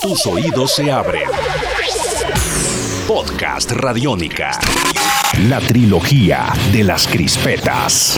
[0.00, 1.28] Tus oídos se abren.
[3.06, 4.58] Podcast Radiónica.
[5.48, 8.16] La trilogía de las crispetas.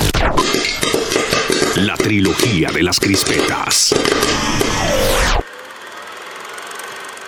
[1.77, 3.95] La trilogía de las crispetas.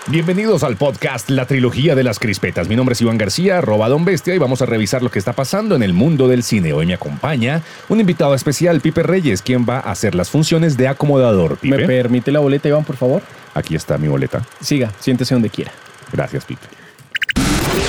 [0.06, 2.68] Bienvenidos al podcast La Trilogía de las Crispetas.
[2.68, 5.32] Mi nombre es Iván García, arroba Don Bestia, y vamos a revisar lo que está
[5.32, 6.74] pasando en el mundo del cine.
[6.74, 10.88] Hoy me acompaña un invitado especial, Pipe Reyes, quien va a hacer las funciones de
[10.88, 11.56] acomodador.
[11.56, 13.22] Pipe, ¿Me permite la boleta, Iván, por favor?
[13.54, 14.42] aquí está mi boleta.
[14.60, 15.72] Siga, siéntese donde quiera.
[16.12, 16.66] Gracias, Pipe.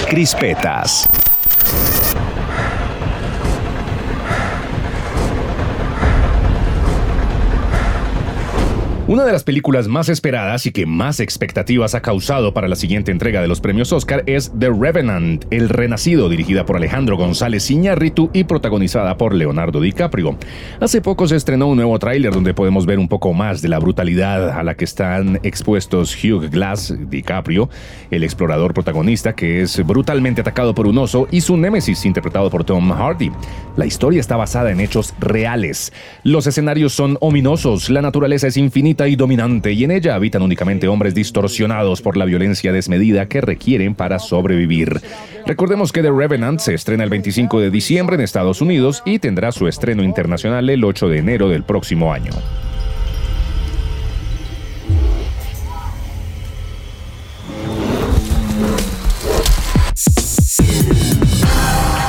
[0.07, 1.07] Crispetas.
[9.15, 13.13] Una de las películas más esperadas y que más expectativas ha causado para la siguiente
[13.13, 18.29] entrega de los premios Oscar es The Revenant, El Renacido, dirigida por Alejandro González Iñárritu
[18.33, 20.37] y protagonizada por Leonardo DiCaprio.
[20.81, 23.79] Hace poco se estrenó un nuevo tráiler donde podemos ver un poco más de la
[23.79, 27.69] brutalidad a la que están expuestos Hugh Glass, DiCaprio,
[28.11, 32.65] el explorador protagonista que es brutalmente atacado por un oso, y su némesis interpretado por
[32.65, 33.31] Tom Hardy.
[33.77, 35.93] La historia está basada en hechos reales.
[36.25, 40.87] Los escenarios son ominosos, la naturaleza es infinita y dominante y en ella habitan únicamente
[40.87, 45.01] hombres distorsionados por la violencia desmedida que requieren para sobrevivir.
[45.45, 49.51] Recordemos que The Revenant se estrena el 25 de diciembre en Estados Unidos y tendrá
[49.51, 52.31] su estreno internacional el 8 de enero del próximo año.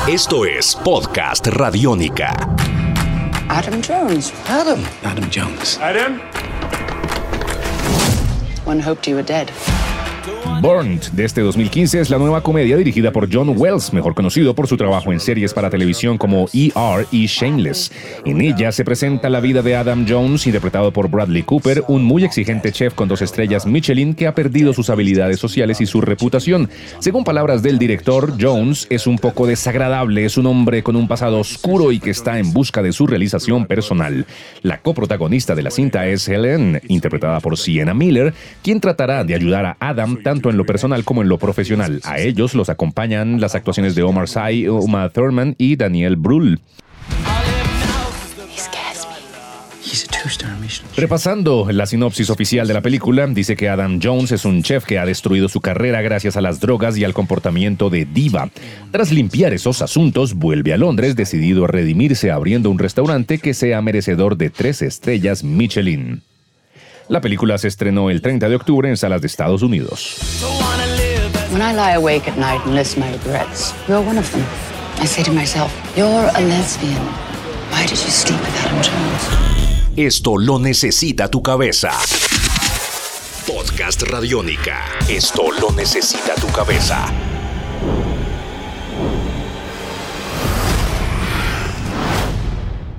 [0.08, 2.33] Esto es Podcast Radiónica.
[3.48, 4.33] Adam Jones.
[4.48, 4.78] Adam.
[5.02, 5.78] Adam Jones.
[8.67, 9.53] One hoped you were dead.
[10.61, 14.67] Burned de este 2015 es la nueva comedia dirigida por John Wells, mejor conocido por
[14.67, 17.93] su trabajo en series para televisión como ER y Shameless.
[18.25, 22.25] En ella se presenta la vida de Adam Jones, interpretado por Bradley Cooper, un muy
[22.25, 26.69] exigente chef con dos estrellas Michelin que ha perdido sus habilidades sociales y su reputación.
[26.99, 31.39] Según palabras del director, Jones es un poco desagradable, es un hombre con un pasado
[31.39, 34.27] oscuro y que está en busca de su realización personal.
[34.63, 39.67] La coprotagonista de la cinta es Helen, interpretada por Sienna Miller, quien tratará de ayudar
[39.67, 42.01] a Adam tanto en lo personal como en lo profesional.
[42.05, 46.61] A ellos los acompañan las actuaciones de Omar Sy, Uma Thurman y Daniel Brühl.
[50.97, 54.99] Repasando la sinopsis oficial de la película, dice que Adam Jones es un chef que
[54.99, 58.51] ha destruido su carrera gracias a las drogas y al comportamiento de diva.
[58.91, 63.81] Tras limpiar esos asuntos, vuelve a Londres decidido a redimirse abriendo un restaurante que sea
[63.83, 66.23] merecedor de tres estrellas Michelin.
[67.08, 70.17] La película se estrenó el 30 de octubre en salas de Estados Unidos.
[71.52, 74.44] When I lie awake at night and list my regrets, you're one of them.
[75.00, 77.00] I say to myself, you're a lesbian.
[77.70, 79.96] Why did you sleep with Adam Jones?
[79.96, 81.92] Esto lo necesita tu cabeza.
[83.46, 84.84] Podcast Radiónica.
[85.08, 87.06] Esto lo necesita tu cabeza.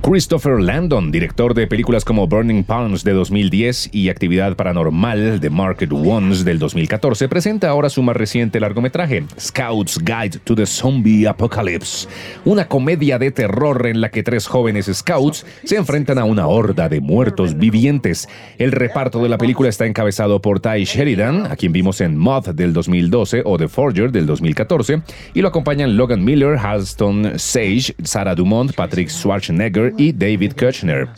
[0.10, 5.92] Christopher Landon, director de películas como Burning Palms de 2010 y Actividad Paranormal de Market
[5.92, 12.08] Ones del 2014, presenta ahora su más reciente largometraje, Scouts Guide to the Zombie Apocalypse,
[12.46, 16.88] una comedia de terror en la que tres jóvenes scouts se enfrentan a una horda
[16.88, 18.30] de muertos vivientes.
[18.58, 22.48] El reparto de la película está encabezado por Ty Sheridan, a quien vimos en Moth
[22.52, 25.02] del 2012 o The Forger del 2014,
[25.34, 31.10] y lo acompañan Logan Miller, Halston Sage, Sarah Dumont, Patrick Schwarzenegger y David Kushner.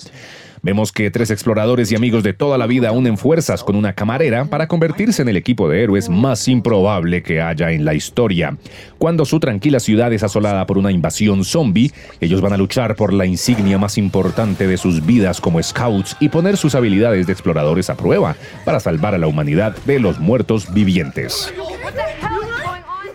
[0.61, 4.45] Vemos que tres exploradores y amigos de toda la vida unen fuerzas con una camarera
[4.45, 8.57] para convertirse en el equipo de héroes más improbable que haya en la historia.
[8.97, 13.13] Cuando su tranquila ciudad es asolada por una invasión zombie, ellos van a luchar por
[13.13, 17.89] la insignia más importante de sus vidas como scouts y poner sus habilidades de exploradores
[17.89, 18.35] a prueba
[18.65, 21.53] para salvar a la humanidad de los muertos vivientes.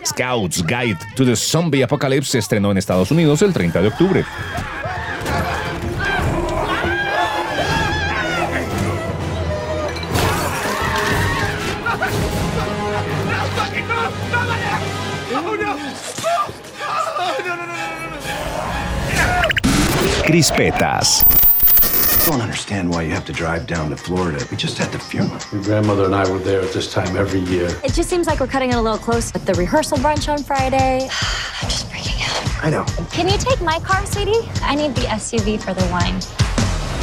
[0.07, 4.25] Scouts Guide to the Zombie Apocalypse se estrenó en Estados Unidos el 30 de octubre.
[20.25, 21.23] Crispetas.
[22.27, 24.45] I don't understand why you have to drive down to Florida.
[24.51, 25.39] We just had the funeral.
[25.53, 27.69] Your grandmother and I were there at this time every year.
[27.85, 30.43] It just seems like we're cutting it a little close with the rehearsal brunch on
[30.43, 31.03] Friday.
[31.63, 32.65] I'm just freaking out.
[32.65, 32.85] I know.
[33.11, 34.49] Can you take my car, sweetie?
[34.63, 36.19] I need the SUV for the wine.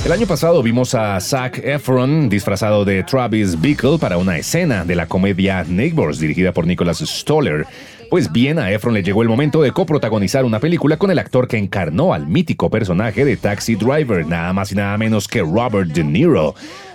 [0.03, 4.95] El año pasado vimos a Zac Efron disfrazado de Travis Bickle para una escena de
[4.95, 7.67] la comedia Neighbors dirigida por Nicholas Stoller.
[8.11, 11.47] Pues bien, a Efron le llegó el momento de coprotagonizar una película con el actor
[11.47, 15.89] que encarnó al mítico personaje de Taxi Driver, nada más y nada menos que Robert
[15.93, 16.53] De Niro.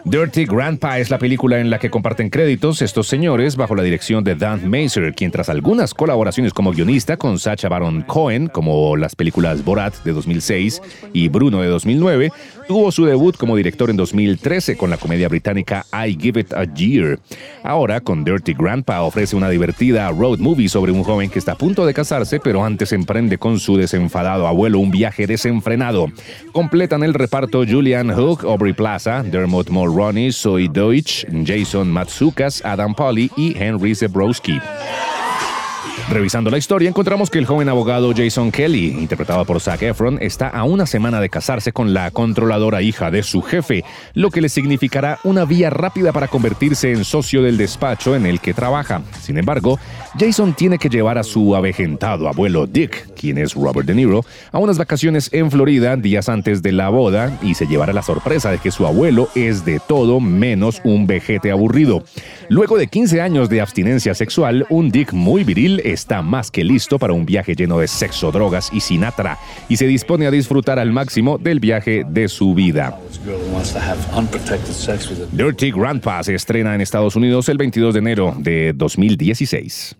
[0.08, 4.22] Dirty Grandpa es la película en la que comparten créditos estos señores bajo la dirección
[4.22, 9.16] de Dan Mazer, quien tras algunas colaboraciones como guionista con Sacha Baron Cohen, como las
[9.16, 10.80] películas Borat de 2006
[11.12, 12.30] y Bruno de 2009,
[12.68, 16.72] tuvo su debut como director en 2013 con la comedia británica I Give It a
[16.72, 17.18] Year.
[17.64, 21.56] Ahora, con Dirty Grandpa, ofrece una divertida road movie sobre un joven que está a
[21.56, 26.08] punto de casarse, pero antes emprende con su desenfadado abuelo un viaje desenfrenado.
[26.52, 33.30] Completan el reparto Julian Hook, Aubrey Plaza, Dermot Mulroney, Zoe Deutsch, Jason Matsukas, Adam Polly
[33.36, 34.58] y Henry Zebrowski.
[36.08, 40.48] Revisando la historia, encontramos que el joven abogado Jason Kelly, interpretado por Zac Efron, está
[40.48, 44.48] a una semana de casarse con la controladora hija de su jefe, lo que le
[44.48, 49.02] significará una vía rápida para convertirse en socio del despacho en el que trabaja.
[49.20, 49.80] Sin embargo,
[50.16, 54.58] Jason tiene que llevar a su avejentado abuelo Dick, quien es Robert De Niro, a
[54.58, 58.58] unas vacaciones en Florida días antes de la boda y se llevará la sorpresa de
[58.58, 62.04] que su abuelo es de todo menos un vejete aburrido.
[62.48, 66.98] Luego de 15 años de abstinencia sexual, un Dick muy viril está más que listo
[66.98, 69.38] para un viaje lleno de sexo, drogas y Sinatra
[69.68, 72.98] y se dispone a disfrutar al máximo del viaje de su vida.
[75.32, 79.96] Dirty Grandpa se estrena en Estados Unidos el 22 de enero de 2016.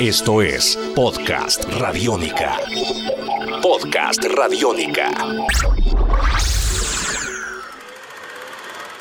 [0.00, 2.56] Esto es Podcast Radiónica.
[3.62, 5.10] Podcast Radiónica.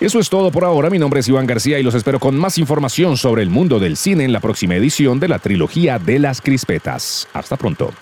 [0.04, 0.90] Eso es todo por ahora.
[0.90, 3.96] Mi nombre es Iván García y los espero con más información sobre el mundo del
[3.96, 7.30] cine en la próxima edición de la trilogía de las crispetas.
[7.32, 7.94] Hasta pronto.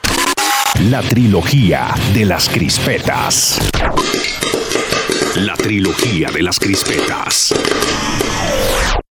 [0.89, 3.59] La trilogía de las crispetas.
[5.35, 7.53] La trilogía de las crispetas.